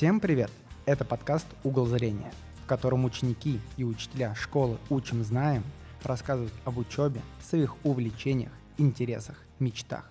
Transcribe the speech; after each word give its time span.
Всем 0.00 0.18
привет! 0.18 0.50
Это 0.86 1.04
подкаст 1.04 1.46
«Угол 1.62 1.84
зрения», 1.84 2.32
в 2.64 2.66
котором 2.66 3.04
ученики 3.04 3.60
и 3.76 3.84
учителя 3.84 4.34
школы 4.34 4.78
«Учим, 4.88 5.22
знаем» 5.22 5.62
рассказывают 6.02 6.54
об 6.64 6.78
учебе, 6.78 7.20
своих 7.42 7.76
увлечениях, 7.84 8.50
интересах, 8.78 9.36
мечтах. 9.58 10.10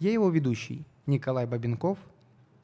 Я 0.00 0.10
его 0.10 0.30
ведущий 0.30 0.86
Николай 1.04 1.44
Бабенков. 1.44 1.98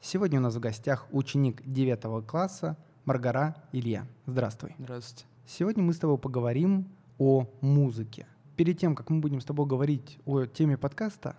Сегодня 0.01 0.39
у 0.39 0.41
нас 0.41 0.55
в 0.55 0.59
гостях 0.59 1.05
ученик 1.11 1.61
9 1.63 2.25
класса 2.25 2.75
Маргара 3.05 3.55
Илья. 3.71 4.07
Здравствуй. 4.25 4.73
Здравствуйте. 4.79 5.25
Сегодня 5.45 5.83
мы 5.83 5.93
с 5.93 5.99
тобой 5.99 6.17
поговорим 6.17 6.87
о 7.19 7.45
музыке. 7.61 8.25
Перед 8.55 8.79
тем, 8.79 8.95
как 8.95 9.11
мы 9.11 9.19
будем 9.19 9.41
с 9.41 9.45
тобой 9.45 9.67
говорить 9.67 10.17
о 10.25 10.47
теме 10.47 10.75
подкаста, 10.75 11.35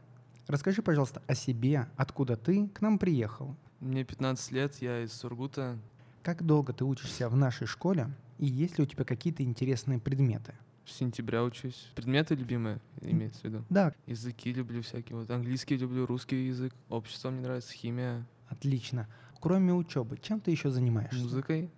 расскажи, 0.47 0.81
пожалуйста, 0.81 1.23
о 1.27 1.35
себе, 1.35 1.89
откуда 1.97 2.37
ты 2.37 2.69
к 2.69 2.81
нам 2.81 3.01
приехал. 3.01 3.57
Мне 3.83 4.05
15 4.05 4.53
лет, 4.53 4.77
я 4.77 5.03
из 5.03 5.13
Сургута. 5.13 5.77
Как 6.23 6.47
долго 6.47 6.73
ты 6.73 6.85
учишься 6.85 7.29
в 7.29 7.35
нашей 7.35 7.67
школе 7.67 8.09
и 8.39 8.47
есть 8.47 8.79
ли 8.79 8.85
у 8.85 8.87
тебя 8.87 9.05
какие-то 9.05 9.43
интересные 9.43 9.99
предметы? 9.99 10.55
С 10.87 10.93
сентября 10.93 11.43
учусь. 11.43 11.91
Предметы 11.97 12.37
любимые, 12.37 12.79
имеется 13.01 13.41
в 13.41 13.45
виду? 13.45 13.65
Да, 13.71 13.93
Языки 14.07 14.53
люблю 14.53 14.83
всякие. 14.83 15.19
Вот 15.19 15.29
английский 15.33 15.77
люблю, 15.77 16.07
русский 16.07 16.47
язык. 16.47 16.73
Общество 16.91 17.31
мне 17.31 17.41
нравится, 17.41 17.73
химия, 17.73 18.25
отлично. 18.49 19.09
Кроме 19.41 19.75
учебы, 19.75 20.17
чем 20.23 20.39
ты 20.39 20.53
еще 20.53 20.71
занимаешься? 20.71 21.19
музыкой. 21.21 21.69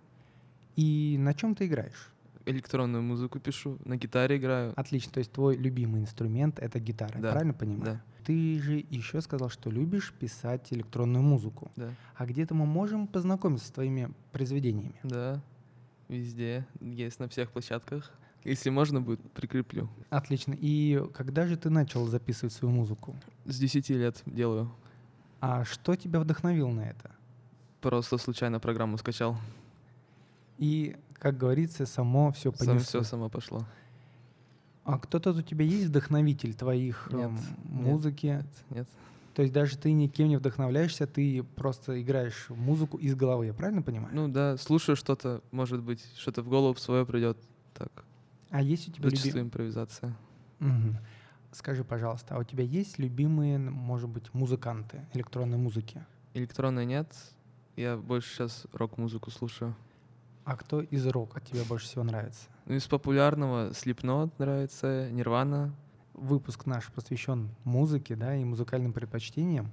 И 0.75 1.15
на 1.17 1.33
чем 1.33 1.55
ты 1.55 1.65
играешь? 1.65 2.11
Электронную 2.45 3.01
музыку 3.03 3.39
пишу, 3.39 3.77
на 3.85 3.97
гитаре 3.97 4.37
играю. 4.37 4.73
Отлично, 4.75 5.11
то 5.13 5.17
есть 5.19 5.31
твой 5.31 5.57
любимый 5.57 6.01
инструмент 6.01 6.59
это 6.59 6.79
гитара, 6.79 7.17
Да, 7.19 7.31
правильно 7.31 7.53
понимаю? 7.53 7.83
Да, 7.95 8.01
Ты 8.23 8.59
же 8.61 8.85
еще 8.89 9.21
сказал, 9.21 9.49
что 9.49 9.71
любишь 9.71 10.13
писать 10.13 10.71
электронную 10.71 11.23
музыку. 11.23 11.71
да, 11.75 11.89
А 12.15 12.25
где-то 12.25 12.53
мы 12.53 12.65
можем 12.65 13.07
познакомиться 13.07 13.67
с 13.67 13.71
твоими 13.71 14.11
произведениями? 14.31 14.95
да. 15.03 15.41
Везде, 16.07 16.67
есть 16.81 17.19
на 17.19 17.27
всех 17.27 17.49
площадках. 17.49 18.11
Если 18.43 18.69
можно 18.69 19.01
будет, 19.01 19.19
прикреплю. 19.31 19.89
Отлично. 20.11 20.53
И 20.55 21.01
когда 21.15 21.47
же 21.47 21.57
ты 21.57 21.71
начал 21.71 22.05
записывать 22.05 22.53
свою 22.53 22.71
музыку? 22.75 23.15
С 23.45 23.57
10 23.57 23.89
лет 23.89 24.21
делаю. 24.27 24.71
А 25.41 25.65
что 25.65 25.95
тебя 25.95 26.19
вдохновило 26.19 26.69
на 26.69 26.81
это? 26.81 27.09
Просто 27.81 28.19
случайно 28.19 28.59
программу 28.59 28.99
скачал. 28.99 29.35
И, 30.59 30.95
как 31.17 31.37
говорится, 31.37 31.85
само 31.85 32.31
все 32.31 32.51
Сам 32.51 32.67
понеслось. 32.67 32.87
все 32.87 33.03
само 33.03 33.29
пошло. 33.29 33.65
А 34.83 34.99
кто-то 34.99 35.31
у 35.31 35.41
тебя 35.41 35.65
есть 35.65 35.87
вдохновитель 35.87 36.53
твоих 36.53 37.09
Нет, 37.11 37.25
эм, 37.25 37.39
музыки? 37.63 38.27
Нет, 38.27 38.45
нет. 38.69 38.87
То 39.33 39.41
есть 39.41 39.53
даже 39.53 39.77
ты 39.77 39.91
никем 39.91 40.29
не 40.29 40.37
вдохновляешься, 40.37 41.07
ты 41.07 41.43
просто 41.43 42.01
играешь 42.01 42.47
музыку 42.49 42.97
из 42.97 43.15
головы, 43.15 43.47
я 43.47 43.53
правильно 43.53 43.81
понимаю? 43.81 44.15
Ну 44.15 44.27
да, 44.27 44.55
слушаю 44.57 44.95
что-то, 44.95 45.41
может 45.51 45.81
быть, 45.81 46.05
что-то 46.15 46.41
в 46.41 46.47
голову 46.47 46.75
свое 46.75 47.05
придет. 47.05 47.37
Так, 47.73 48.05
а 48.49 48.61
есть 48.61 48.87
у 48.87 48.91
тебя 48.91 49.09
чисто 49.09 49.27
любимые... 49.27 49.47
импровизация. 49.47 50.15
Скажи, 51.51 51.83
пожалуйста, 51.83 52.35
а 52.35 52.39
у 52.39 52.43
тебя 52.43 52.63
есть 52.63 52.99
любимые, 52.99 53.57
может 53.57 54.09
быть, 54.09 54.33
музыканты 54.33 55.05
электронной 55.13 55.57
музыки? 55.57 56.05
Электронной 56.33 56.85
нет. 56.85 57.13
Я 57.75 57.97
больше 57.97 58.33
сейчас 58.33 58.65
рок-музыку 58.71 59.31
слушаю. 59.31 59.75
А 60.45 60.55
кто 60.55 60.81
из 60.81 61.05
рока 61.07 61.41
тебе 61.41 61.63
больше 61.63 61.87
всего 61.87 62.03
нравится? 62.03 62.47
Ну, 62.67 62.75
из 62.75 62.85
популярного 62.87 63.71
Slipknot 63.71 64.31
нравится, 64.37 65.09
Нирвана. 65.11 65.73
Выпуск 66.13 66.65
наш 66.67 66.91
посвящен 66.91 67.49
музыке, 67.63 68.15
да, 68.15 68.35
и 68.35 68.43
музыкальным 68.45 68.93
предпочтениям. 68.93 69.71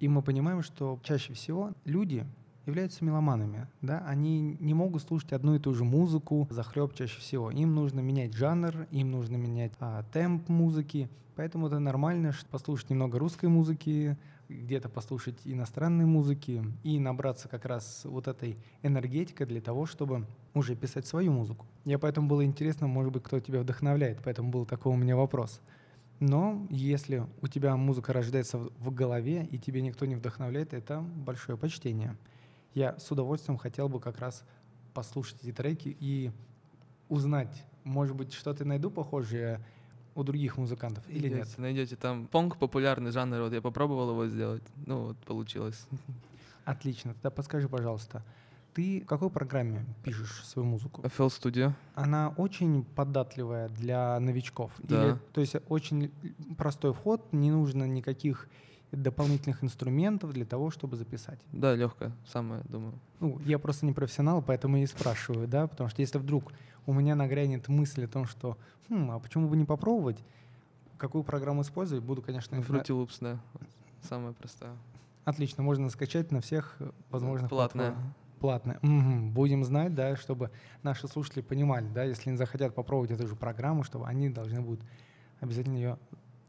И 0.00 0.08
мы 0.08 0.22
понимаем, 0.22 0.62
что 0.62 0.98
чаще 1.02 1.34
всего 1.34 1.72
люди 1.84 2.26
являются 2.66 3.04
меломанами, 3.04 3.66
да, 3.80 4.02
они 4.06 4.56
не 4.60 4.74
могут 4.74 5.02
слушать 5.02 5.32
одну 5.32 5.54
и 5.54 5.58
ту 5.58 5.74
же 5.74 5.84
музыку, 5.84 6.46
захлеб 6.50 6.94
чаще 6.94 7.20
всего. 7.20 7.50
Им 7.50 7.74
нужно 7.74 8.00
менять 8.00 8.34
жанр, 8.34 8.86
им 8.90 9.10
нужно 9.10 9.36
менять 9.36 9.72
а, 9.80 10.04
темп 10.12 10.48
музыки, 10.48 11.08
поэтому 11.36 11.66
это 11.68 11.78
нормально 11.78 12.32
ш- 12.32 12.46
послушать 12.50 12.90
немного 12.90 13.18
русской 13.18 13.46
музыки, 13.46 14.18
где-то 14.48 14.88
послушать 14.88 15.36
иностранной 15.44 16.06
музыки 16.06 16.64
и 16.82 16.98
набраться 16.98 17.48
как 17.48 17.64
раз 17.64 18.02
вот 18.04 18.28
этой 18.28 18.56
энергетикой 18.82 19.46
для 19.46 19.60
того, 19.60 19.86
чтобы 19.86 20.26
уже 20.54 20.74
писать 20.74 21.06
свою 21.06 21.32
музыку. 21.32 21.66
Я 21.84 21.98
поэтому 21.98 22.28
было 22.28 22.44
интересно, 22.44 22.86
может 22.86 23.12
быть, 23.12 23.22
кто 23.22 23.40
тебя 23.40 23.60
вдохновляет, 23.60 24.20
поэтому 24.24 24.50
был 24.50 24.64
такой 24.64 24.92
у 24.92 24.96
меня 24.96 25.16
вопрос. 25.16 25.60
Но 26.20 26.66
если 26.70 27.26
у 27.42 27.46
тебя 27.46 27.76
музыка 27.76 28.12
рождается 28.12 28.58
в 28.58 28.92
голове, 28.92 29.46
и 29.50 29.58
тебе 29.58 29.82
никто 29.82 30.04
не 30.04 30.16
вдохновляет, 30.16 30.74
это 30.74 31.00
большое 31.00 31.56
почтение. 31.56 32.16
Я 32.74 32.98
с 32.98 33.10
удовольствием 33.10 33.56
хотел 33.56 33.88
бы 33.88 34.00
как 34.00 34.18
раз 34.18 34.44
послушать 34.94 35.38
эти 35.42 35.52
треки 35.52 35.96
и 36.00 36.32
узнать, 37.08 37.64
может 37.84 38.16
быть, 38.16 38.32
что-то 38.32 38.64
найду 38.64 38.90
похожее 38.90 39.64
у 40.18 40.24
других 40.24 40.58
музыкантов 40.58 41.04
или 41.08 41.28
нет. 41.28 41.38
Найдете, 41.38 41.60
найдете. 41.60 41.96
Там 41.96 42.26
понг 42.26 42.56
популярный 42.56 43.12
жанр, 43.12 43.42
вот 43.42 43.52
я 43.52 43.60
попробовал 43.60 44.10
его 44.10 44.26
сделать. 44.26 44.64
Ну 44.86 45.06
вот, 45.06 45.16
получилось. 45.18 45.86
Отлично. 46.64 47.14
Тогда 47.14 47.30
подскажи, 47.30 47.68
пожалуйста, 47.68 48.24
ты 48.74 49.00
в 49.00 49.06
какой 49.06 49.30
программе 49.30 49.86
пишешь 50.02 50.44
свою 50.44 50.66
музыку? 50.66 51.02
FL 51.02 51.28
Studio. 51.28 51.72
Она 51.94 52.34
очень 52.36 52.84
податливая 52.84 53.68
для 53.68 54.18
новичков. 54.18 54.72
Да. 54.78 55.04
Или, 55.04 55.18
то 55.32 55.40
есть 55.40 55.54
очень 55.68 56.10
простой 56.56 56.92
вход, 56.92 57.32
не 57.32 57.50
нужно 57.52 57.84
никаких 57.84 58.48
дополнительных 58.90 59.62
инструментов 59.62 60.32
для 60.32 60.44
того, 60.44 60.70
чтобы 60.70 60.96
записать. 60.96 61.38
Да, 61.52 61.74
легкая, 61.74 62.12
самая, 62.26 62.62
думаю. 62.64 62.94
Ну, 63.20 63.38
я 63.44 63.58
просто 63.58 63.86
не 63.86 63.92
профессионал, 63.92 64.42
поэтому 64.42 64.78
и 64.78 64.86
спрашиваю, 64.86 65.46
да, 65.46 65.66
потому 65.66 65.90
что 65.90 66.00
если 66.00 66.18
вдруг 66.18 66.52
у 66.88 66.94
меня 66.94 67.14
нагрянет 67.14 67.68
мысль 67.68 68.06
о 68.06 68.08
том, 68.08 68.24
что, 68.24 68.56
хм, 68.88 69.10
а 69.10 69.18
почему 69.18 69.46
бы 69.46 69.58
не 69.58 69.66
попробовать, 69.66 70.24
какую 70.96 71.22
программу 71.22 71.60
использовать, 71.60 72.02
буду, 72.02 72.22
конечно, 72.22 72.56
Fruity 72.56 72.86
Loops, 72.86 73.18
да. 73.20 73.38
Самая 74.00 74.32
простая. 74.32 74.74
отлично, 75.26 75.62
можно 75.62 75.90
скачать 75.90 76.32
на 76.32 76.40
всех 76.40 76.78
возможных 77.10 77.50
Платная. 77.50 77.90
платформах. 77.90 78.14
Платная. 78.40 78.78
Мгм. 78.80 79.32
Будем 79.32 79.64
знать, 79.64 79.94
да, 79.94 80.16
чтобы 80.16 80.50
наши 80.82 81.08
слушатели 81.08 81.42
понимали, 81.42 81.86
да, 81.92 82.04
если 82.04 82.30
они 82.30 82.38
захотят 82.38 82.74
попробовать 82.74 83.10
эту 83.10 83.26
же 83.26 83.36
программу, 83.36 83.82
чтобы 83.82 84.06
они 84.06 84.30
должны 84.30 84.62
будут 84.62 84.80
обязательно 85.40 85.76
ее, 85.76 85.98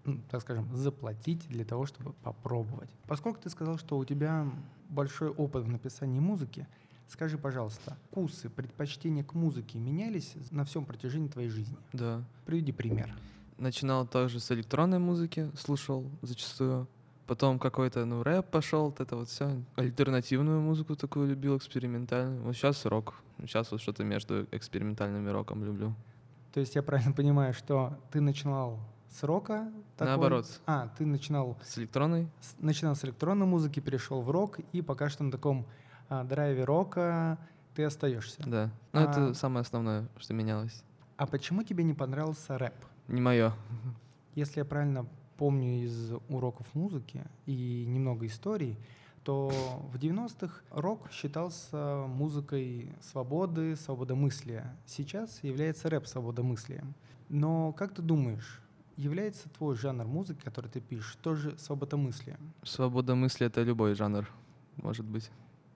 ну, 0.05 0.21
так 0.29 0.41
скажем, 0.41 0.73
заплатить 0.73 1.49
для 1.49 1.65
того, 1.65 1.85
чтобы 1.85 2.13
попробовать. 2.13 2.89
Поскольку 3.07 3.41
ты 3.41 3.49
сказал, 3.49 3.77
что 3.77 3.97
у 3.97 4.05
тебя 4.05 4.47
большой 4.87 5.31
опыт 5.31 5.65
в 5.65 5.67
написании 5.67 6.21
музыки, 6.21 6.65
скажи, 7.09 7.37
пожалуйста, 7.37 7.97
вкусы, 8.11 8.49
предпочтения 8.49 9.23
к 9.23 9.33
музыке 9.33 9.77
менялись 9.79 10.33
на 10.51 10.63
всем 10.63 10.85
протяжении 10.85 11.27
твоей 11.27 11.49
жизни? 11.49 11.75
Да. 11.93 12.23
Приведи 12.45 12.71
пример. 12.71 13.13
Начинал 13.57 14.07
также 14.07 14.39
с 14.39 14.49
электронной 14.51 14.99
музыки, 14.99 15.51
слушал 15.57 16.05
зачастую. 16.21 16.87
Потом 17.27 17.59
какой-то, 17.59 18.05
ну, 18.05 18.23
рэп 18.23 18.49
пошел, 18.49 18.85
вот 18.85 18.99
это 19.01 19.15
вот 19.15 19.29
все. 19.29 19.61
Альтернативную 19.75 20.61
музыку 20.61 20.95
такую 20.95 21.27
любил, 21.27 21.57
экспериментальную. 21.57 22.41
Вот 22.41 22.55
сейчас 22.55 22.85
рок. 22.85 23.15
Сейчас 23.41 23.71
вот 23.71 23.81
что-то 23.81 24.03
между 24.03 24.47
экспериментальным 24.51 25.27
и 25.27 25.31
роком 25.31 25.63
люблю. 25.63 25.93
То 26.53 26.59
есть 26.59 26.73
я 26.75 26.81
правильно 26.81 27.11
понимаю, 27.11 27.53
что 27.53 27.97
ты 28.11 28.19
начинал 28.21 28.79
с 29.09 29.21
рока? 29.23 29.71
такой- 29.97 30.07
Наоборот. 30.11 30.45
А, 30.65 30.87
ты 30.97 31.05
начинал 31.05 31.57
С 31.63 31.77
электронной 31.77 32.27
с- 32.41 32.55
начинал 32.59 32.95
с 32.95 33.03
электронной 33.05 33.45
музыки, 33.45 33.79
перешел 33.79 34.21
в 34.21 34.31
рок, 34.31 34.59
и 34.71 34.81
пока 34.81 35.09
что 35.09 35.23
на 35.23 35.31
таком 35.31 35.67
а, 36.09 36.23
драйве 36.23 36.63
рока 36.63 37.37
ты 37.75 37.83
остаешься. 37.83 38.43
Да. 38.45 38.69
Ну, 38.91 38.99
А- 38.99 39.03
это 39.03 39.33
самое 39.33 39.61
основное, 39.61 40.07
что 40.17 40.33
менялось. 40.33 40.83
А 41.17 41.25
почему 41.25 41.63
тебе 41.63 41.83
не 41.83 41.93
понравился 41.93 42.57
рэп? 42.57 42.73
Не 43.07 43.21
мое. 43.21 43.53
Если 44.35 44.59
я 44.59 44.65
правильно 44.65 45.05
помню 45.37 45.83
из 45.83 46.11
уроков 46.29 46.67
музыки 46.73 47.23
и 47.45 47.85
немного 47.87 48.25
историй, 48.25 48.77
то 49.23 49.49
в 49.91 49.97
90-х 49.97 50.61
рок 50.71 51.11
считался 51.11 52.05
музыкой 52.07 52.95
свободы, 53.01 53.75
свободомыслия. 53.75 54.75
Сейчас 54.85 55.43
является 55.43 55.89
рэп 55.89 56.07
свободомыслием. 56.07 56.95
Но 57.27 57.71
как 57.73 57.93
ты 57.93 58.01
думаешь, 58.01 58.61
является 58.97 59.49
твой 59.49 59.75
жанр 59.75 60.05
музыки, 60.05 60.41
который 60.43 60.67
ты 60.69 60.81
пишешь, 60.81 61.15
тоже 61.21 61.57
свободомыслием? 61.57 62.39
Свобода 62.63 63.15
мысли— 63.15 63.45
это 63.47 63.61
любой 63.61 63.93
жанр, 63.93 64.27
может 64.77 65.05
быть. 65.05 65.29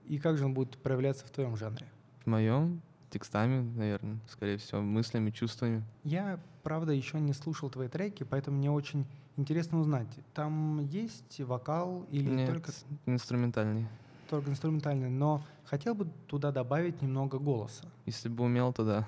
И 0.07 0.17
как 0.17 0.37
же 0.37 0.45
он 0.45 0.53
будет 0.53 0.77
проявляться 0.77 1.25
в 1.25 1.31
твоем 1.31 1.55
жанре? 1.55 1.87
В 2.23 2.27
моем 2.27 2.81
текстами, 3.09 3.61
наверное, 3.77 4.19
скорее 4.27 4.57
всего, 4.57 4.81
мыслями, 4.81 5.29
чувствами. 5.29 5.83
Я, 6.03 6.39
правда, 6.63 6.91
еще 6.93 7.19
не 7.19 7.33
слушал 7.33 7.69
твои 7.69 7.87
треки, 7.87 8.23
поэтому 8.23 8.57
мне 8.57 8.71
очень 8.71 9.05
интересно 9.37 9.79
узнать, 9.79 10.07
там 10.33 10.79
есть 10.87 11.39
вокал 11.41 12.05
или 12.11 12.29
Нет, 12.29 12.49
только, 12.49 12.71
инструментальный. 13.05 13.87
только 14.29 14.49
инструментальный, 14.49 15.09
но 15.09 15.43
хотел 15.65 15.95
бы 15.95 16.07
туда 16.27 16.51
добавить 16.51 17.01
немного 17.01 17.39
голоса. 17.39 17.85
Если 18.05 18.29
бы 18.29 18.43
умел, 18.45 18.73
то 18.73 18.83
да. 18.83 19.07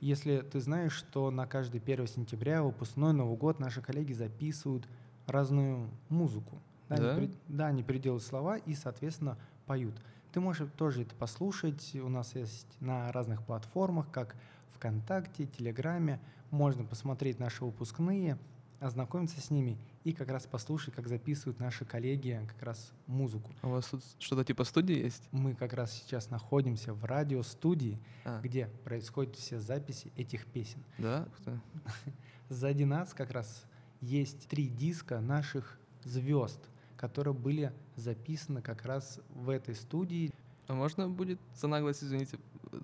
Если 0.00 0.40
ты 0.40 0.60
знаешь, 0.60 0.92
что 0.92 1.30
на 1.30 1.46
каждый 1.46 1.80
1 1.80 2.06
сентября, 2.08 2.62
выпускной 2.62 3.12
Новый 3.12 3.36
год, 3.36 3.58
наши 3.58 3.80
коллеги 3.80 4.12
записывают 4.12 4.86
разную 5.26 5.88
музыку. 6.08 6.58
Да, 6.88 6.96
Да? 6.96 7.14
Они, 7.14 7.30
да, 7.48 7.66
они 7.68 7.82
переделывают 7.82 8.22
слова 8.22 8.58
и, 8.58 8.74
соответственно, 8.74 9.38
поют. 9.66 9.94
Ты 10.34 10.40
можешь 10.40 10.68
тоже 10.76 11.02
это 11.02 11.14
послушать. 11.14 11.94
У 11.94 12.08
нас 12.08 12.34
есть 12.34 12.66
на 12.80 13.12
разных 13.12 13.44
платформах, 13.44 14.10
как 14.10 14.34
ВКонтакте, 14.72 15.46
Телеграме. 15.46 16.18
Можно 16.50 16.82
посмотреть 16.82 17.38
наши 17.38 17.64
выпускные, 17.64 18.36
ознакомиться 18.80 19.40
с 19.40 19.52
ними 19.52 19.78
и 20.02 20.12
как 20.12 20.30
раз 20.30 20.44
послушать, 20.46 20.92
как 20.92 21.06
записывают 21.06 21.60
наши 21.60 21.84
коллеги 21.84 22.44
как 22.48 22.64
раз 22.64 22.90
музыку. 23.06 23.48
А 23.62 23.68
у 23.68 23.70
вас 23.70 23.86
тут 23.86 24.02
что-то 24.18 24.44
типа 24.44 24.64
студии 24.64 25.04
есть? 25.04 25.22
Мы 25.30 25.54
как 25.54 25.72
раз 25.72 25.92
сейчас 25.92 26.30
находимся 26.30 26.92
в 26.94 27.04
радиостудии, 27.04 28.00
А, 28.24 28.40
где 28.40 28.66
происходят 28.82 29.36
все 29.36 29.60
записи 29.60 30.10
этих 30.16 30.46
песен. 30.46 30.82
да? 30.98 31.28
Сзади 32.48 32.82
нас 32.82 33.14
как 33.14 33.30
раз 33.30 33.66
есть 34.00 34.48
три 34.48 34.66
диска 34.66 35.20
наших 35.20 35.78
звезд, 36.02 36.58
которые 36.96 37.34
были 37.34 37.72
записаны 37.96 38.62
как 38.62 38.84
раз 38.84 39.20
в 39.34 39.48
этой 39.50 39.74
студии. 39.74 40.32
А 40.66 40.74
можно 40.74 41.08
будет 41.08 41.38
за 41.54 41.66
наглость, 41.68 42.02
извините, 42.04 42.38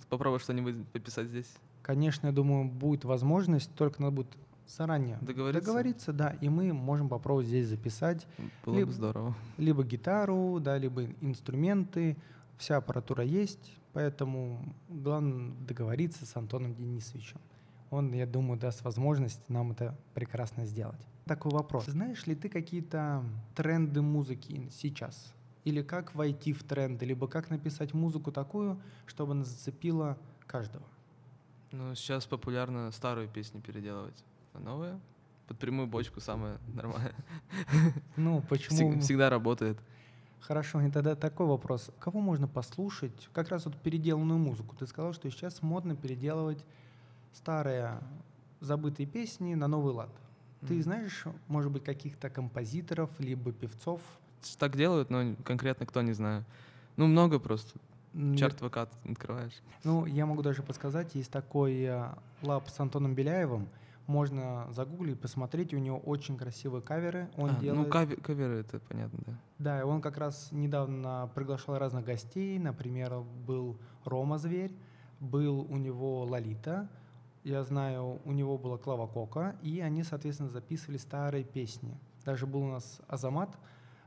попробовать 0.09 0.43
что-нибудь 0.43 0.87
пописать 0.89 1.29
здесь? 1.29 1.51
Конечно, 1.83 2.27
я 2.27 2.33
думаю, 2.33 2.67
будет 2.71 3.05
возможность, 3.05 3.75
только 3.75 4.03
надо 4.03 4.17
будет 4.17 4.37
заранее 4.67 5.19
Договориться? 5.23 5.61
договориться, 5.67 6.12
да, 6.12 6.37
и 6.41 6.49
мы 6.49 6.73
можем 6.73 7.09
попробовать 7.09 7.47
здесь 7.49 7.67
записать 7.67 8.27
Было 8.65 8.77
Либо- 8.77 8.87
бы 8.89 8.93
здорово. 8.93 9.35
либо 9.57 9.83
гитару, 9.83 10.61
да, 10.61 10.77
либо 10.79 11.05
инструменты, 11.21 12.17
вся 12.59 12.77
аппаратура 12.77 13.25
есть, 13.25 13.77
поэтому 13.95 14.62
главное 14.89 15.53
договориться 15.67 16.27
с 16.27 16.37
Антоном 16.37 16.75
Денисовичем. 16.75 17.41
Он, 17.91 18.13
я 18.13 18.27
думаю, 18.27 18.59
даст 18.59 18.83
возможность 18.85 19.49
нам 19.49 19.73
это 19.73 19.97
прекрасно 20.15 20.65
сделать. 20.65 21.01
Такой 21.27 21.51
вопрос. 21.53 21.87
Знаешь 21.87 22.27
ли 22.27 22.35
ты 22.35 22.49
какие-то 22.49 23.25
тренды 23.55 24.01
музыки 24.03 24.69
сейчас? 24.71 25.33
Или 25.65 25.83
как 25.83 26.15
войти 26.15 26.53
в 26.53 26.63
тренды, 26.63 27.05
либо 27.05 27.27
как 27.29 27.51
написать 27.51 27.93
музыку 27.93 28.33
такую, 28.33 28.81
чтобы 29.07 29.33
она 29.33 29.45
зацепила 29.45 30.17
каждого? 30.47 30.85
Ну, 31.73 31.95
сейчас 31.95 32.27
популярно 32.27 32.91
старую 32.93 33.29
песню 33.29 33.61
переделывать, 33.61 34.25
а 34.55 34.59
новая 34.61 34.99
под 35.47 35.59
прямую 35.59 35.89
бочку 35.89 36.21
самая 36.21 36.59
нормальная. 36.75 37.15
Ну, 38.17 38.41
почему? 38.49 38.77
Всег- 38.93 39.01
Всегда 39.01 39.31
работает. 39.31 39.77
Хорошо, 40.41 40.81
и 40.81 40.91
тогда 40.91 41.15
такой 41.17 41.47
вопрос. 41.47 41.91
Кого 41.99 42.21
можно 42.21 42.49
послушать? 42.49 43.29
Как 43.33 43.49
раз 43.51 43.67
вот 43.67 43.77
переделанную 43.77 44.39
музыку. 44.39 44.75
Ты 44.77 44.87
сказал, 44.87 45.13
что 45.13 45.31
сейчас 45.31 45.61
модно 45.61 45.95
переделывать 45.95 46.65
старые 47.32 48.00
забытые 48.61 49.06
песни 49.06 49.55
на 49.55 49.69
новый 49.69 49.93
лад. 49.94 50.11
Ты 50.67 50.75
Мгм. 50.75 50.82
знаешь, 50.82 51.25
может 51.49 51.73
быть, 51.73 51.85
каких-то 51.85 52.29
композиторов, 52.29 53.11
либо 53.19 53.53
певцов? 53.53 54.00
Так 54.59 54.77
делают, 54.77 55.11
но 55.11 55.35
конкретно 55.44 55.87
кто 55.87 56.03
не 56.03 56.12
знаю. 56.12 56.44
Ну, 56.97 57.06
много 57.06 57.38
просто. 57.38 57.79
Чарт 58.37 58.59
ВК 58.61 58.88
ты 59.05 59.12
открываешь. 59.12 59.62
Ну, 59.85 60.05
я 60.05 60.27
могу 60.27 60.43
даже 60.43 60.62
подсказать, 60.62 61.15
есть 61.15 61.31
такой 61.31 61.82
э, 61.85 62.09
LAB 62.43 62.69
с 62.69 62.79
Антоном 62.81 63.15
Беляевым. 63.15 63.69
Можно 64.09 64.67
загуглить, 64.73 65.21
посмотреть, 65.21 65.73
у 65.73 65.79
него 65.79 65.97
очень 65.99 66.37
красивые 66.37 66.83
каверы. 66.83 67.29
Он 67.37 67.50
А, 67.50 67.61
делает... 67.61 67.87
Ну, 67.87 67.93
каве- 67.93 68.21
каверы, 68.21 68.55
это 68.56 68.81
понятно, 68.81 69.21
да. 69.25 69.33
Да, 69.59 69.81
и 69.81 69.85
он 69.85 70.03
как 70.03 70.19
раз 70.19 70.49
недавно 70.50 71.31
приглашал 71.37 71.79
разных 71.79 72.05
гостей. 72.05 72.59
Например, 72.59 73.21
был 73.47 73.79
Рома 74.05 74.38
Зверь, 74.38 74.75
был 75.21 75.61
у 75.61 75.76
него 75.76 76.25
Лолита, 76.25 76.88
я 77.45 77.65
знаю, 77.65 78.21
у 78.25 78.33
него 78.33 78.59
была 78.59 78.79
Клава 78.79 79.07
Кока, 79.07 79.57
и 79.63 79.81
они, 79.81 80.03
соответственно, 80.03 80.51
записывали 80.51 80.99
старые 80.99 81.45
песни. 81.45 81.99
Даже 82.25 82.47
был 82.47 82.63
у 82.63 82.71
нас 82.71 83.01
Азамат, 83.09 83.57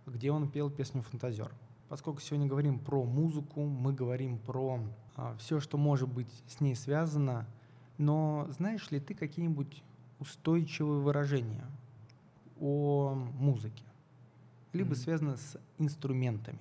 где 0.06 0.32
он 0.32 0.50
пел 0.50 0.70
песню 0.70 1.02
«Фантазер». 1.02 1.52
Поскольку 1.90 2.22
сегодня 2.22 2.48
говорим 2.48 2.80
про 2.80 3.04
музыку, 3.04 3.62
мы 3.66 3.94
говорим 3.94 4.40
про 4.40 4.80
все, 5.38 5.60
что 5.60 5.78
может 5.78 6.10
быть 6.10 6.44
с 6.48 6.60
ней 6.60 6.76
связано, 6.76 7.46
но 7.98 8.48
знаешь 8.50 8.90
ли 8.92 9.00
ты 9.00 9.14
какие-нибудь 9.14 9.84
устойчивые 10.20 11.02
выражения 11.02 11.66
о 12.60 13.14
музыке? 13.14 13.84
либо 14.74 14.96
связано 14.96 15.38
с 15.38 15.58
инструментами. 15.78 16.60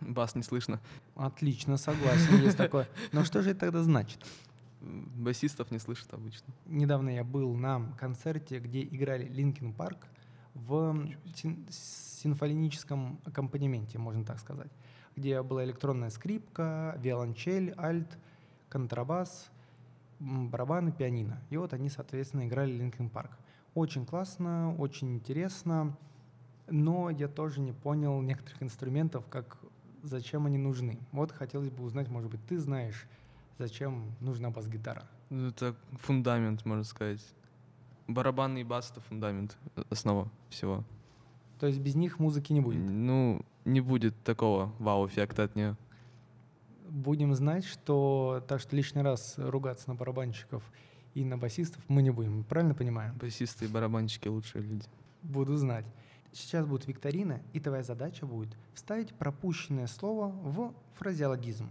Бас 0.00 0.34
не 0.34 0.42
слышно. 0.42 0.80
Отлично, 1.14 1.76
согласен, 1.76 2.40
есть 2.42 2.56
такое. 2.56 2.88
Но 3.12 3.24
что 3.24 3.42
же 3.42 3.50
это 3.50 3.60
тогда 3.60 3.82
значит? 3.82 4.24
Басистов 4.82 5.70
не 5.70 5.78
слышат 5.78 6.12
обычно. 6.12 6.52
Недавно 6.66 7.10
я 7.10 7.22
был 7.22 7.54
на 7.54 7.92
концерте, 7.98 8.58
где 8.58 8.82
играли 8.82 9.24
Linkin 9.24 9.72
Park 9.72 10.08
в 10.54 11.08
син- 11.34 11.66
симфоническом 11.70 13.20
аккомпанементе, 13.24 13.98
можно 13.98 14.24
так 14.24 14.40
сказать, 14.40 14.70
где 15.16 15.40
была 15.42 15.64
электронная 15.64 16.10
скрипка, 16.10 16.98
виолончель, 17.00 17.74
альт, 17.78 18.18
контрабас, 18.68 19.50
барабаны, 20.18 20.92
пианино. 20.92 21.40
И 21.50 21.56
вот 21.56 21.72
они, 21.72 21.88
соответственно, 21.88 22.46
играли 22.46 22.72
Linkin 22.72 23.08
Park. 23.08 23.38
Очень 23.74 24.04
классно, 24.04 24.74
очень 24.76 25.14
интересно, 25.14 25.96
но 26.68 27.08
я 27.10 27.28
тоже 27.28 27.60
не 27.60 27.72
понял 27.72 28.20
некоторых 28.20 28.62
инструментов, 28.62 29.24
как 29.28 29.58
зачем 30.02 30.46
они 30.46 30.58
нужны. 30.58 30.98
Вот 31.12 31.32
хотелось 31.32 31.70
бы 31.70 31.84
узнать, 31.84 32.08
может 32.08 32.30
быть, 32.30 32.44
ты 32.46 32.58
знаешь, 32.58 33.06
зачем 33.58 34.12
нужна 34.20 34.50
бас-гитара. 34.50 35.08
Ну, 35.30 35.48
Это 35.48 35.74
фундамент, 35.92 36.64
можно 36.64 36.84
сказать. 36.84 37.24
Барабанный 38.08 38.64
бас— 38.64 38.90
это 38.92 39.00
фундамент, 39.00 39.56
основа 39.90 40.30
всего. 40.50 40.84
То 41.58 41.66
есть 41.66 41.78
без 41.78 41.94
них 41.94 42.18
музыки 42.18 42.52
не 42.52 42.60
будет. 42.60 42.80
Ну, 42.90 43.40
не 43.64 43.80
будет 43.80 44.20
такого 44.24 44.72
вау-эффекта 44.78 45.44
от 45.44 45.54
нее. 45.54 45.76
Будем 46.88 47.34
знать, 47.34 47.64
что 47.64 48.44
так 48.48 48.60
что 48.60 48.76
лишний 48.76 49.02
раз 49.02 49.34
ругаться 49.38 49.88
на 49.88 49.94
барабанщиков 49.94 50.62
и 51.14 51.24
на 51.24 51.38
басистов 51.38 51.82
мы 51.88 52.02
не 52.02 52.10
будем. 52.10 52.44
Правильно 52.44 52.74
понимаю? 52.74 53.14
Басисты 53.14 53.66
и 53.66 53.68
барабанщики— 53.68 54.28
лучшие 54.28 54.62
люди. 54.62 54.86
Буду 55.22 55.56
знать. 55.56 55.86
Сейчас 56.32 56.66
будет 56.66 56.86
викторина, 56.86 57.42
и 57.52 57.60
твоя 57.60 57.82
задача 57.82 58.26
будет 58.26 58.56
вставить 58.74 59.14
пропущенное 59.14 59.86
слово 59.86 60.28
в 60.28 60.74
фразеологизм, 60.94 61.68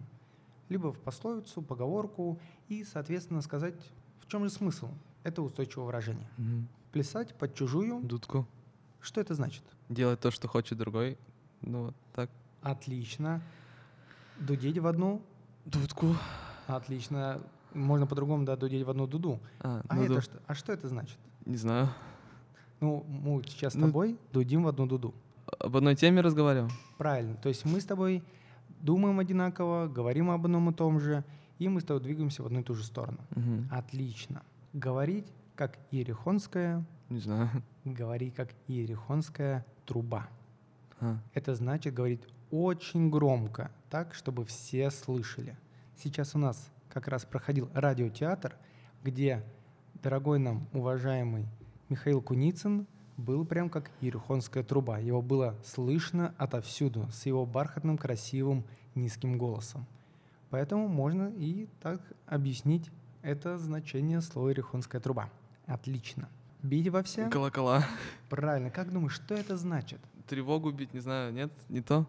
либо 0.72 0.94
в 0.94 1.00
пословицу, 1.00 1.62
поговорку, 1.62 2.40
и, 2.70 2.86
соответственно, 2.86 3.42
сказать, 3.42 3.76
в 4.22 4.28
чем 4.28 4.46
же 4.46 4.50
смысл 4.50 4.88
этого 5.24 5.48
устойчивого 5.48 5.88
выражения. 5.88 6.28
Мгм. 6.38 6.68
Плясать 6.94 7.36
под 7.36 7.54
чужую. 7.54 8.00
Дудку. 8.02 8.48
Что 9.02 9.20
это 9.20 9.34
значит? 9.34 9.64
Делать 9.90 10.22
то, 10.22 10.32
что 10.32 10.48
хочет 10.48 10.78
другой. 10.78 11.18
Ну, 11.62 11.86
вот 11.88 11.96
так. 12.14 12.30
Отлично. 12.62 13.42
Дудеть 14.40 14.78
в 14.78 14.88
одну. 14.88 15.22
Дудку. 15.66 16.16
Отлично. 16.68 17.42
Можно 17.74 18.08
по-другому, 18.08 18.46
да, 18.46 18.56
дудеть 18.56 18.86
в 18.86 18.90
одну 18.90 19.08
дуду. 19.08 19.40
А, 19.60 19.82
А, 19.90 19.96
ну 19.96 20.04
это 20.04 20.16
да. 20.16 20.22
что? 20.22 20.42
а 20.48 20.54
что 20.56 20.72
это 20.72 20.88
значит? 20.88 21.18
Не 21.46 21.58
знаю. 21.58 21.90
Ну, 22.80 23.04
мы 23.10 23.44
сейчас 23.44 23.74
с 23.74 23.76
Ну- 23.76 23.88
тобой 23.88 24.18
дудим 24.32 24.64
в 24.64 24.68
одну 24.70 24.88
дуду. 24.88 25.14
Об 25.60 25.76
одной 25.76 25.96
теме 25.96 26.22
разговариваем? 26.22 26.72
Правильно. 26.98 27.36
То 27.36 27.50
есть 27.50 27.66
мы 27.66 27.82
с 27.82 27.86
тобой 27.86 28.24
думаем 28.82 29.20
одинаково, 29.20 29.88
говорим 29.88 30.30
об 30.32 30.46
одном 30.46 30.70
и 30.70 30.74
том 30.74 31.00
же, 31.00 31.24
и 31.60 31.68
мы 31.70 31.82
с 31.82 31.84
тобой 31.84 32.02
двигаемся 32.02 32.44
в 32.44 32.48
одну 32.48 32.62
и 32.62 32.64
ту 32.64 32.74
же 32.76 32.84
сторону. 32.84 33.20
Мгм. 33.32 33.68
Отлично. 33.72 34.44
Говорить 34.74 35.32
как 35.56 35.78
иерихонская, 35.92 36.84
Не 37.10 37.20
знаю. 37.20 37.50
говорить 37.86 38.34
как 38.36 38.50
иерихонская 38.68 39.66
труба. 39.86 40.28
А, 41.00 41.18
Это 41.34 41.56
значит 41.56 41.94
говорить 41.94 42.22
очень 42.52 43.10
громко, 43.10 43.72
так, 43.90 44.14
чтобы 44.14 44.46
все 44.46 44.90
слышали. 44.92 45.58
Сейчас 45.96 46.36
у 46.36 46.40
нас 46.40 46.70
как 46.90 47.08
раз 47.08 47.26
проходил 47.26 47.70
радиотеатр, 47.74 48.56
где 49.04 49.44
дорогой 50.02 50.40
нам 50.40 50.68
уважаемый 50.74 51.48
Михаил 51.90 52.22
Куницын 52.22 52.88
был 53.18 53.46
прям 53.46 53.70
как 53.70 53.92
иерихонская 54.02 54.64
труба. 54.64 55.00
Его 55.00 55.22
было 55.22 55.56
слышно 55.64 56.34
отовсюду 56.38 57.08
с 57.12 57.26
его 57.26 57.46
бархатным, 57.46 57.98
красивым, 57.98 58.64
низким 58.96 59.38
голосом. 59.38 59.86
Поэтому 60.50 60.88
можно 60.88 61.32
и 61.38 61.68
так 61.82 62.02
объяснить 62.26 62.90
это 63.22 63.58
значение 63.58 64.22
слова 64.22 64.50
иерихонская 64.50 65.00
труба. 65.00 65.30
Отлично. 65.66 66.28
Бить 66.64 66.90
во 66.90 67.02
все? 67.04 67.30
Колокола. 67.30 67.86
Правильно. 68.30 68.70
Как 68.70 68.92
думаешь, 68.92 69.14
что 69.14 69.34
это 69.34 69.58
значит? 69.58 70.00
Тревогу 70.28 70.72
бить, 70.72 70.94
не 70.94 71.00
знаю, 71.00 71.34
нет? 71.34 71.52
Не 71.70 71.82
то? 71.82 72.06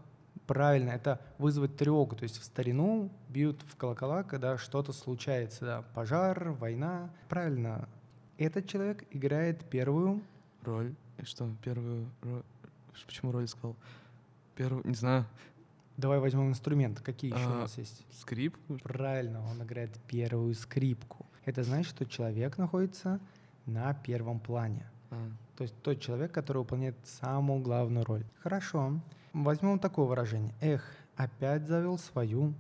Правильно, 0.47 0.91
это 0.91 1.21
вызвать 1.39 1.77
тревогу. 1.77 2.17
То 2.17 2.25
есть 2.25 2.39
в 2.39 2.45
старину 2.45 3.11
бьют 3.29 3.63
в 3.63 3.77
колокола, 3.77 4.23
когда 4.23 4.59
что-то 4.59 4.93
случается. 4.93 5.65
да, 5.65 5.85
пожар, 5.95 6.51
война. 6.51 7.11
Правильно. 7.29 7.89
Этот 8.39 8.67
человек 8.69 9.05
играет 9.11 9.65
первую. 9.71 10.23
Роль. 10.63 10.95
И 11.19 11.25
что, 11.25 11.49
первую 11.63 12.09
роль? 12.23 12.43
Почему 13.07 13.33
роль 13.33 13.49
сказал? 13.49 13.77
Первую, 14.55 14.87
не 14.87 14.95
знаю, 14.95 15.25
Давай 15.99 16.19
возьмем 16.21 16.49
инструмент. 16.49 17.01
Какие 17.01 17.33
еще 17.35 17.47
у 17.47 17.53
А, 17.53 17.61
нас 17.61 17.77
есть? 17.77 18.05
скрип? 18.19 18.57
Правильно, 18.83 19.43
он 19.51 19.63
играет 19.63 19.91
первую 20.09 20.55
скрипку. 20.55 21.27
Это 21.45 21.63
значит, 21.65 21.91
что 21.95 22.07
человек 22.07 22.57
находится 22.57 23.21
на 23.67 23.93
первом 23.93 24.41
плане. 24.41 24.87
А, 25.11 25.17
То 25.57 25.63
есть 25.65 25.75
тот 25.83 26.01
человек, 26.01 26.33
который 26.33 26.59
выполняет 26.59 26.97
самую 27.05 27.61
главную 27.61 28.07
роль. 28.07 28.25
Хорошо. 28.41 29.01
Возьмем 29.35 29.79
такое 29.79 30.07
выражение. 30.07 30.55
Эх, 30.61 30.83
опять 31.15 31.67
завел 31.67 31.99
свою. 31.99 32.55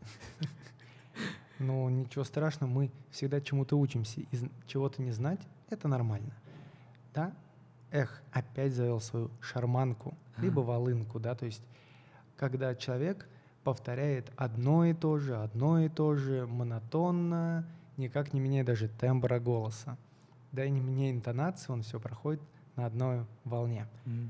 Но 1.58 1.88
ничего 1.88 2.24
страшного, 2.24 2.70
мы 2.70 2.90
всегда 3.10 3.40
чему-то 3.40 3.78
учимся. 3.78 4.20
И 4.20 4.26
чего-то 4.66 5.00
не 5.02 5.12
знать— 5.12 5.40
это 5.70 5.86
нормально. 5.86 6.32
Да? 7.14 7.32
Эх, 7.90 8.22
опять 8.32 8.72
завел 8.72 9.00
свою 9.00 9.30
шарманку, 9.40 10.14
либо 10.38 10.60
волынку, 10.60 11.20
да, 11.20 11.34
то 11.34 11.44
есть 11.44 11.62
когда 12.36 12.74
человек 12.74 13.28
повторяет 13.64 14.32
одно 14.36 14.84
и 14.84 14.94
то 14.94 15.18
же, 15.18 15.36
одно 15.36 15.78
и 15.78 15.88
то 15.88 16.14
же, 16.16 16.46
монотонно, 16.46 17.66
никак 17.96 18.32
не 18.32 18.40
меняя 18.40 18.64
даже 18.64 18.88
тембра 18.88 19.38
голоса. 19.38 19.96
Да 20.50 20.64
и 20.64 20.70
не 20.70 20.80
меняя 20.80 21.12
интонации, 21.12 21.72
он 21.72 21.82
все 21.82 22.00
проходит 22.00 22.42
на 22.76 22.86
одной 22.86 23.24
волне. 23.44 23.86
Mm. 24.06 24.28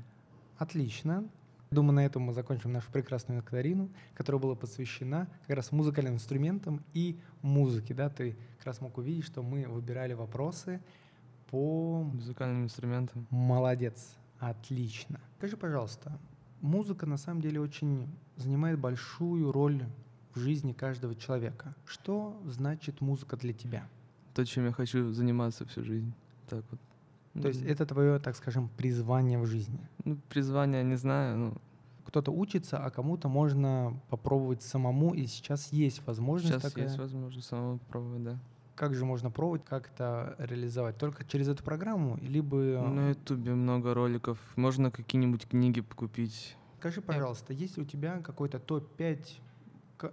Отлично. 0.57 1.27
Думаю, 1.71 1.95
на 1.95 2.05
этом 2.05 2.21
мы 2.21 2.33
закончим 2.33 2.71
нашу 2.71 2.91
прекрасную 2.91 3.41
викторину, 3.41 3.89
которая 4.13 4.39
была 4.39 4.55
посвящена 4.55 5.27
как 5.47 5.55
раз 5.55 5.71
музыкальным 5.71 6.15
инструментам 6.15 6.83
и 6.93 7.19
музыке. 7.41 7.93
Да? 7.95 8.09
Ты 8.09 8.35
как 8.57 8.67
раз 8.67 8.81
мог 8.81 8.97
увидеть, 8.97 9.25
что 9.25 9.41
мы 9.41 9.67
выбирали 9.67 10.13
вопросы 10.13 10.79
по... 11.53 12.01
Музыкальным 12.11 12.63
инструментам. 12.63 13.27
Молодец. 13.29 14.15
Отлично. 14.39 15.19
Скажи, 15.37 15.55
пожалуйста, 15.55 16.17
музыка 16.61 17.05
на 17.05 17.17
самом 17.17 17.41
деле 17.41 17.61
очень 17.61 18.07
занимает 18.37 18.79
большую 18.79 19.51
роль 19.51 19.85
в 20.33 20.39
жизни 20.39 20.73
каждого 20.73 21.13
человека. 21.13 21.75
Что 21.85 22.41
значит 22.47 23.01
музыка 23.01 23.37
для 23.37 23.53
тебя? 23.53 23.87
То, 24.33 24.43
чем 24.45 24.65
я 24.65 24.71
хочу 24.71 25.11
заниматься 25.11 25.63
всю 25.67 25.83
жизнь. 25.83 26.11
Так 26.49 26.65
вот. 26.71 26.79
То 27.39 27.49
есть 27.49 27.61
это 27.61 27.85
твое, 27.85 28.17
так 28.17 28.35
скажем, 28.35 28.67
призвание 28.75 29.37
в 29.37 29.45
жизни? 29.45 29.87
Ну, 30.05 30.17
призвание, 30.29 30.83
не 30.83 30.95
знаю. 30.95 31.37
Ну. 31.37 31.53
Кто-то 32.05 32.31
учится, 32.31 32.79
а 32.79 32.89
кому-то 32.89 33.29
можно 33.29 34.01
попробовать 34.09 34.63
самому, 34.63 35.13
и 35.13 35.27
сейчас 35.27 35.71
есть 35.71 36.03
возможность 36.07 36.55
сейчас 36.55 36.63
такая. 36.63 36.85
есть 36.85 36.97
возможность 36.97 37.47
самому 37.47 37.77
попробовать, 37.77 38.23
да. 38.23 38.39
Как 38.75 38.95
же 38.95 39.05
можно 39.05 39.29
пробовать, 39.29 39.63
как 39.65 39.91
это 39.93 40.35
реализовать? 40.39 40.97
Только 40.97 41.23
через 41.25 41.47
эту 41.47 41.63
программу, 41.63 42.17
либо... 42.21 42.57
На 42.57 43.09
Ютубе 43.09 43.53
много 43.53 43.93
роликов. 43.93 44.39
Можно 44.55 44.89
какие-нибудь 44.89 45.47
книги 45.47 45.81
покупить. 45.81 46.57
Скажи, 46.79 47.01
пожалуйста, 47.01 47.53
есть 47.53 47.77
ли 47.77 47.83
у 47.83 47.85
тебя 47.85 48.19
какой-то 48.21 48.59
топ-5 48.59 49.27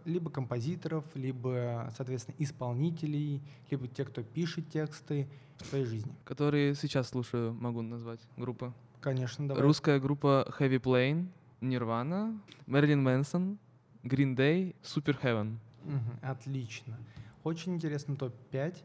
либо 0.05 0.31
композиторов, 0.31 1.05
либо, 1.15 1.91
соответственно, 1.97 2.37
исполнителей, 2.39 3.43
либо 3.71 3.89
те, 3.89 4.05
кто 4.05 4.23
пишет 4.23 4.69
тексты 4.69 5.27
в 5.57 5.69
твоей 5.69 5.85
жизни? 5.85 6.13
Которые 6.25 6.75
сейчас 6.75 7.09
слушаю, 7.09 7.55
могу 7.55 7.83
назвать 7.83 8.21
группы. 8.37 8.73
Конечно, 9.01 9.49
давай. 9.49 9.63
Русская 9.63 9.99
группа 9.99 10.47
Heavy 10.59 10.81
Plane, 10.81 11.27
Nirvana, 11.61 12.39
Мэрилин 12.67 13.03
Мэнсон, 13.03 13.59
Green 14.05 14.37
Day, 14.37 14.77
Super 14.83 15.21
Heaven. 15.21 15.57
Угу, 15.87 16.19
отлично. 16.23 16.99
Очень 17.45 17.75
интересно 17.75 18.17
топ-5. 18.17 18.77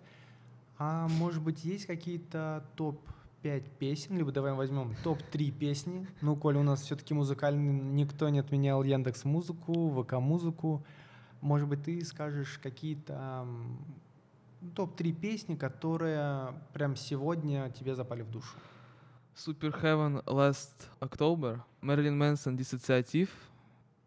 А 0.78 1.08
может 1.08 1.42
быть, 1.42 1.64
есть 1.64 1.86
какие-то 1.86 2.66
топ-5 2.76 3.70
песен, 3.80 4.18
либо 4.18 4.32
давай 4.32 4.54
возьмем 4.54 4.96
топ-3 5.04 5.52
песни. 5.52 6.08
Ну, 6.22 6.36
коли 6.36 6.58
у 6.58 6.64
нас 6.64 6.82
все-таки 6.82 7.14
музыкальный, 7.14 7.72
никто 7.74 8.30
не 8.30 8.40
отменял 8.40 8.84
Яндекс 8.84 9.26
Музыку, 9.26 10.04
ВК 10.04 10.14
Музыку. 10.14 10.84
Может 11.42 11.68
быть, 11.68 11.84
ты 11.84 12.04
скажешь 12.04 12.60
какие-то 12.62 13.48
топ-3 14.76 15.12
песни, 15.14 15.56
которые 15.56 16.54
прям 16.74 16.96
сегодня 16.96 17.70
тебе 17.72 17.96
запали 17.96 18.24
в 18.24 18.32
душу? 18.32 18.58
Super 19.36 19.82
Heaven 19.82 20.24
Last 20.26 20.90
October, 21.02 21.62
Marilyn 21.82 22.18
Manson 22.18 22.56
Диссоциатив, 22.56 23.30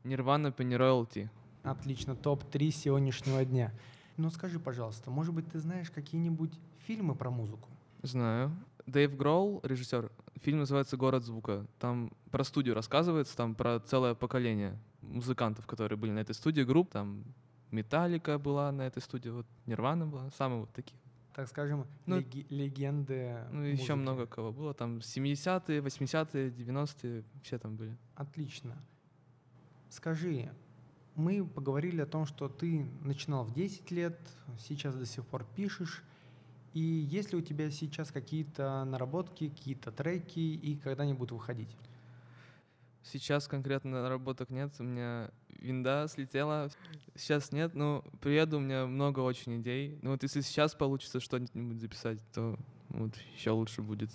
Nirvana 0.05 0.55
Penny 0.55 0.79
Royalty. 0.79 1.29
Отлично, 1.63 2.17
топ-3 2.17 2.71
сегодняшнего 2.71 3.45
дня. 3.45 3.73
Но 4.19 4.31
скажи, 4.31 4.59
пожалуйста, 4.59 5.11
может 5.11 5.33
быть, 5.33 5.49
ты 5.49 5.59
знаешь 5.61 5.91
какие-нибудь 5.91 6.53
фильмы 6.87 7.15
про 7.15 7.31
музыку? 7.31 7.69
Знаю. 8.03 8.51
Дэйв 8.87 9.17
Гролл, 9.17 9.61
режиссер, 9.63 10.11
фильм 10.43 10.59
называется 10.59 10.97
«Город 10.97 11.25
звука». 11.25 11.67
Там 11.79 12.11
про 12.31 12.43
студию 12.45 12.75
рассказывается, 12.75 13.37
там 13.37 13.55
про 13.55 13.79
целое 13.81 14.15
поколение 14.15 14.77
музыкантов, 15.03 15.67
которые 15.67 15.97
были 15.99 16.11
на 16.11 16.19
этой 16.19 16.35
студии, 16.35 16.63
групп, 16.63 16.91
там 16.91 17.23
Металлика 17.71 18.39
была 18.39 18.73
на 18.73 18.83
этой 18.83 19.01
студии, 19.03 19.29
вот 19.29 19.47
Нирвана 19.67 20.07
была, 20.07 20.31
самые 20.33 20.61
вот 20.61 20.71
такие. 20.73 20.99
Так 21.35 21.47
скажем, 21.49 21.87
ну, 22.07 22.17
леги- 22.17 22.47
легенды 22.51 23.45
Ну, 23.53 23.61
музыки. 23.61 23.81
еще 23.83 23.95
много 23.95 24.27
кого 24.27 24.51
было, 24.53 24.75
там 24.75 24.99
70-е, 25.01 25.81
80-е, 25.81 26.51
90-е, 26.51 27.25
все 27.45 27.59
там 27.59 27.77
были. 27.77 27.97
Отлично. 28.17 28.75
Скажи, 29.91 30.51
мы 31.19 31.45
поговорили 31.45 32.01
о 32.01 32.07
том, 32.07 32.25
что 32.25 32.49
ты 32.49 32.87
начинал 33.03 33.45
в 33.45 33.53
10 33.53 33.91
лет, 33.91 34.19
сейчас 34.59 34.95
до 34.95 35.05
сих 35.05 35.27
пор 35.27 35.45
пишешь. 35.57 36.03
И 36.75 36.81
есть 36.81 37.33
ли 37.33 37.39
у 37.39 37.43
тебя 37.43 37.71
сейчас 37.71 38.13
какие-то 38.13 38.85
наработки, 38.85 39.49
какие-то 39.49 39.91
треки 39.91 40.39
и 40.39 40.77
когда 40.77 41.03
они 41.03 41.15
будут 41.15 41.33
выходить? 41.33 41.77
Сейчас 43.03 43.49
конкретно 43.49 44.03
наработок 44.03 44.51
нет, 44.51 44.73
у 44.79 44.85
меня 44.85 45.31
винда 45.59 46.07
слетела. 46.09 46.71
Сейчас 47.17 47.53
нет, 47.53 47.75
но 47.75 48.05
приеду, 48.21 48.59
у 48.59 48.61
меня 48.61 48.87
много 48.87 49.21
очень 49.21 49.61
идей. 49.61 49.99
Ну 50.03 50.11
вот 50.13 50.23
если 50.23 50.41
сейчас 50.41 50.75
получится 50.75 51.19
что-нибудь 51.19 51.81
записать, 51.81 52.21
то 52.33 52.57
вот 52.91 53.17
еще 53.35 53.51
лучше 53.51 53.83
будет. 53.83 54.11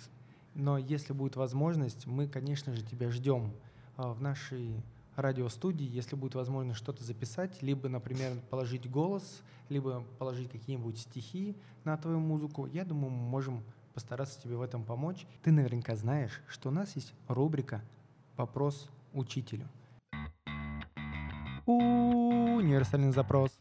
Но 0.54 0.78
если 0.78 1.12
будет 1.12 1.36
возможность, 1.36 2.06
мы, 2.06 2.28
конечно 2.28 2.72
же, 2.74 2.82
тебя 2.82 3.10
ждем 3.10 3.52
а, 3.96 4.14
в 4.14 4.22
нашей 4.22 4.82
радиостудии, 5.16 5.86
если 5.86 6.16
будет 6.16 6.34
возможность 6.34 6.78
что-то 6.78 7.04
записать, 7.04 7.62
либо, 7.62 7.88
например, 7.88 8.32
положить 8.50 8.90
голос, 8.90 9.42
либо 9.68 10.04
положить 10.18 10.50
какие-нибудь 10.50 10.98
стихи 10.98 11.56
на 11.84 11.96
твою 11.96 12.20
музыку, 12.20 12.66
я 12.66 12.84
думаю, 12.84 13.10
мы 13.10 13.28
можем 13.28 13.62
постараться 13.94 14.40
тебе 14.40 14.56
в 14.56 14.62
этом 14.62 14.84
помочь. 14.84 15.26
Ты 15.42 15.52
наверняка 15.52 15.94
знаешь, 15.94 16.42
что 16.48 16.68
у 16.68 16.72
нас 16.72 16.96
есть 16.96 17.14
рубрика 17.28 17.82
«Вопрос 18.36 18.88
учителю». 19.12 19.68
Универсальный 21.66 23.12
запрос. 23.12 23.56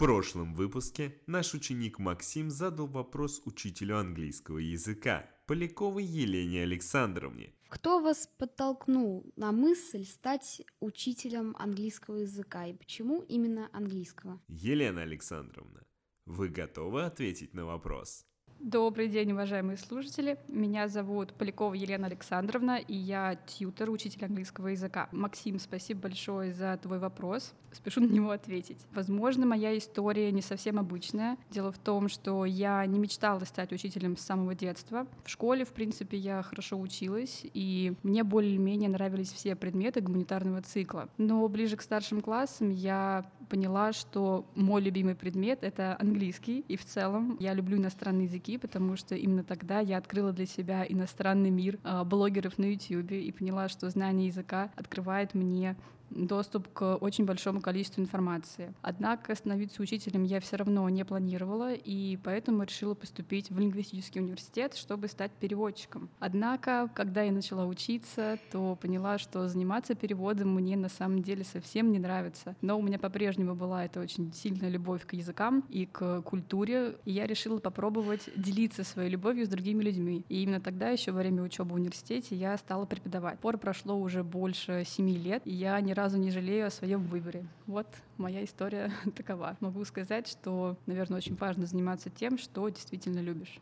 Прошлом 0.00 0.54
выпуске 0.54 1.14
наш 1.26 1.52
ученик 1.52 1.98
Максим 1.98 2.50
задал 2.50 2.86
вопрос 2.86 3.42
учителю 3.44 3.98
английского 3.98 4.56
языка 4.56 5.26
Поляковой 5.46 6.04
Елене 6.04 6.62
Александровне. 6.62 7.52
Кто 7.68 8.00
вас 8.00 8.26
подтолкнул 8.38 9.30
на 9.36 9.52
мысль 9.52 10.06
стать 10.06 10.62
учителем 10.80 11.54
английского 11.58 12.16
языка 12.16 12.66
и 12.66 12.72
почему 12.72 13.20
именно 13.20 13.68
английского? 13.74 14.40
Елена 14.48 15.02
Александровна, 15.02 15.82
вы 16.24 16.48
готовы 16.48 17.04
ответить 17.04 17.52
на 17.52 17.66
вопрос? 17.66 18.24
Добрый 18.62 19.08
день, 19.08 19.32
уважаемые 19.32 19.78
слушатели. 19.78 20.36
Меня 20.46 20.86
зовут 20.86 21.32
Полякова 21.32 21.72
Елена 21.72 22.08
Александровна, 22.08 22.76
и 22.76 22.94
я 22.94 23.38
тьютер, 23.46 23.88
учитель 23.88 24.26
английского 24.26 24.68
языка. 24.68 25.08
Максим, 25.12 25.58
спасибо 25.58 26.02
большое 26.02 26.52
за 26.52 26.76
твой 26.76 26.98
вопрос. 26.98 27.54
Спешу 27.72 28.02
на 28.02 28.12
него 28.12 28.30
ответить. 28.30 28.84
Возможно, 28.92 29.46
моя 29.46 29.78
история 29.78 30.30
не 30.30 30.42
совсем 30.42 30.78
обычная. 30.78 31.38
Дело 31.48 31.72
в 31.72 31.78
том, 31.78 32.10
что 32.10 32.44
я 32.44 32.84
не 32.84 32.98
мечтала 32.98 33.46
стать 33.46 33.72
учителем 33.72 34.18
с 34.18 34.20
самого 34.20 34.54
детства. 34.54 35.06
В 35.24 35.30
школе, 35.30 35.64
в 35.64 35.72
принципе, 35.72 36.18
я 36.18 36.42
хорошо 36.42 36.78
училась, 36.78 37.46
и 37.54 37.94
мне 38.02 38.24
более-менее 38.24 38.90
нравились 38.90 39.32
все 39.32 39.56
предметы 39.56 40.02
гуманитарного 40.02 40.60
цикла. 40.60 41.08
Но 41.16 41.48
ближе 41.48 41.78
к 41.78 41.82
старшим 41.82 42.20
классам 42.20 42.68
я 42.68 43.24
поняла, 43.50 43.92
что 43.92 44.46
мой 44.54 44.80
любимый 44.80 45.14
предмет— 45.14 45.58
это 45.62 45.96
английский, 45.98 46.64
и 46.68 46.76
в 46.76 46.84
целом 46.86 47.36
я 47.40 47.52
люблю 47.52 47.76
иностранные 47.76 48.24
языки, 48.24 48.56
потому 48.56 48.96
что 48.96 49.14
именно 49.14 49.44
тогда 49.44 49.80
я 49.80 49.98
открыла 49.98 50.32
для 50.32 50.46
себя 50.46 50.86
иностранный 50.88 51.50
мир 51.50 51.78
э, 51.84 52.04
блогеров 52.04 52.56
на 52.56 52.64
YouTube 52.64 53.12
и 53.12 53.32
поняла, 53.32 53.68
что 53.68 53.90
знание 53.90 54.28
языка 54.28 54.70
открывает 54.76 55.34
мне 55.34 55.76
доступ 56.10 56.68
к 56.72 56.96
очень 56.96 57.24
большому 57.24 57.60
количеству 57.60 58.02
информации. 58.02 58.74
Однако 58.82 59.34
становиться 59.34 59.82
учителем 59.82 60.24
я 60.24 60.40
все 60.40 60.56
равно 60.56 60.88
не 60.88 61.04
планировала, 61.04 61.72
и 61.72 62.16
поэтому 62.18 62.64
решила 62.64 62.94
поступить 62.94 63.50
в 63.50 63.58
лингвистический 63.58 64.20
университет, 64.20 64.74
чтобы 64.74 65.08
стать 65.08 65.32
переводчиком. 65.32 66.10
Однако, 66.18 66.90
когда 66.94 67.22
я 67.22 67.32
начала 67.32 67.66
учиться, 67.66 68.38
то 68.50 68.76
поняла, 68.76 69.18
что 69.18 69.48
заниматься 69.48 69.94
переводом 69.94 70.54
мне 70.54 70.76
на 70.76 70.88
самом 70.88 71.22
деле 71.22 71.44
совсем 71.44 71.92
не 71.92 71.98
нравится. 71.98 72.56
Но 72.60 72.78
у 72.78 72.82
меня 72.82 72.98
по-прежнему 72.98 73.54
была 73.54 73.84
эта 73.84 74.00
очень 74.00 74.32
сильная 74.32 74.68
любовь 74.68 75.06
к 75.06 75.14
языкам 75.14 75.64
и 75.68 75.86
к 75.86 76.22
культуре, 76.22 76.96
и 77.04 77.12
я 77.12 77.26
решила 77.26 77.58
попробовать 77.58 78.28
делиться 78.36 78.84
своей 78.84 79.10
любовью 79.10 79.46
с 79.46 79.48
другими 79.48 79.82
людьми. 79.82 80.24
И 80.28 80.42
именно 80.42 80.60
тогда, 80.60 80.90
еще 80.90 81.12
во 81.12 81.20
время 81.20 81.42
учебы 81.42 81.72
в 81.72 81.74
университете, 81.74 82.34
я 82.36 82.56
стала 82.56 82.86
преподавать. 82.86 83.38
Пор 83.38 83.58
прошло 83.58 83.98
уже 83.98 84.24
больше 84.24 84.84
семи 84.86 85.16
лет, 85.16 85.42
и 85.44 85.52
я 85.52 85.80
ни 85.80 85.92
разу 86.00 86.16
не 86.16 86.30
жалею 86.30 86.66
о 86.66 86.70
своем 86.70 87.02
выборе. 87.04 87.44
Вот 87.66 87.86
моя 88.16 88.42
история 88.42 88.90
такова. 89.16 89.56
Могу 89.60 89.84
сказать, 89.84 90.26
что, 90.26 90.78
наверное, 90.86 91.18
очень 91.18 91.36
важно 91.36 91.66
заниматься 91.66 92.08
тем, 92.08 92.38
что 92.38 92.66
действительно 92.70 93.20
любишь. 93.20 93.60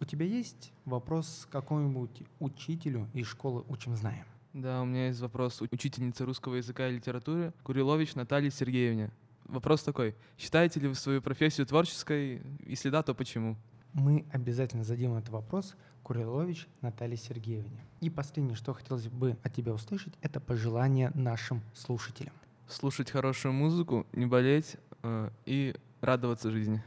у 0.00 0.04
тебя 0.04 0.26
есть 0.26 0.72
вопрос 0.84 1.46
к 1.48 1.52
какому-нибудь 1.52 2.22
учителю 2.38 3.08
из 3.14 3.26
школы 3.26 3.64
«Учим, 3.68 3.96
знаем»? 3.96 4.24
Да, 4.52 4.82
у 4.82 4.84
меня 4.84 5.06
есть 5.08 5.20
вопрос 5.20 5.60
учительницы 5.60 6.24
русского 6.24 6.56
языка 6.56 6.88
и 6.88 6.96
литературы 6.96 7.52
Курилович 7.64 8.14
Наталье 8.14 8.50
Сергеевне. 8.50 9.10
Вопрос 9.44 9.82
такой. 9.82 10.14
Считаете 10.38 10.78
ли 10.80 10.88
вы 10.88 10.94
свою 10.94 11.20
профессию 11.20 11.66
творческой? 11.66 12.42
Если 12.64 12.90
да, 12.90 13.02
то 13.02 13.14
почему? 13.14 13.56
Мы 13.92 14.26
обязательно 14.32 14.84
зададим 14.84 15.14
этот 15.14 15.30
вопрос 15.30 15.76
Курилович 16.02 16.66
Наталье 16.80 17.16
Сергеевне. 17.16 17.84
И 18.00 18.10
последнее, 18.10 18.56
что 18.56 18.72
хотелось 18.72 19.08
бы 19.08 19.36
от 19.42 19.54
тебя 19.54 19.72
услышать, 19.72 20.14
это 20.22 20.40
пожелание 20.40 21.10
нашим 21.14 21.62
слушателям. 21.74 22.32
Слушать 22.68 23.10
хорошую 23.10 23.52
музыку, 23.52 24.06
не 24.12 24.26
болеть 24.26 24.76
э, 25.02 25.30
и 25.44 25.74
радоваться 26.00 26.50
жизни. 26.50 26.82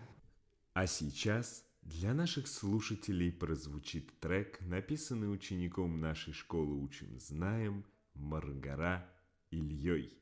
А 0.73 0.87
сейчас 0.87 1.63
для 1.83 2.13
наших 2.13 2.47
слушателей 2.47 3.31
прозвучит 3.31 4.19
трек, 4.19 4.59
написанный 4.61 5.31
учеником 5.31 5.99
нашей 5.99 6.33
школы 6.33 6.73
«Учим, 6.73 7.19
знаем» 7.19 7.85
Маргара 8.15 9.05
Ильей. 9.51 10.17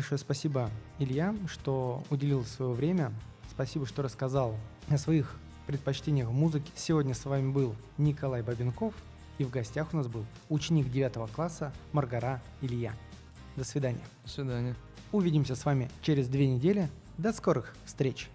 Большое 0.00 0.18
спасибо, 0.18 0.70
Илья, 0.98 1.36
что 1.46 2.02
уделил 2.08 2.42
свое 2.46 2.72
время. 2.72 3.12
Спасибо, 3.50 3.84
что 3.84 4.00
рассказал 4.00 4.56
о 4.88 4.96
своих 4.96 5.36
предпочтениях 5.66 6.28
в 6.28 6.32
музыке. 6.32 6.72
Сегодня 6.74 7.12
с 7.12 7.26
вами 7.26 7.52
был 7.52 7.76
Николай 7.98 8.40
Бабенков, 8.40 8.94
и 9.36 9.44
в 9.44 9.50
гостях 9.50 9.92
у 9.92 9.98
нас 9.98 10.06
был 10.06 10.24
ученик 10.48 10.90
9 10.90 11.30
класса 11.30 11.70
Маргара 11.92 12.40
Илья. 12.62 12.94
До 13.56 13.64
свидания. 13.64 14.00
До 14.24 14.30
свидания. 14.30 14.74
Увидимся 15.12 15.54
с 15.54 15.66
вами 15.66 15.90
через 16.00 16.28
две 16.28 16.48
недели. 16.48 16.88
До 17.18 17.34
скорых 17.34 17.76
встреч! 17.84 18.30